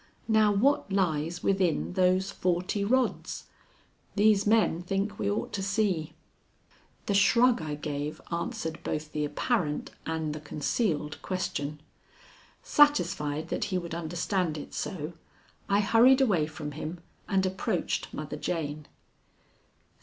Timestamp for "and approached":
17.27-18.11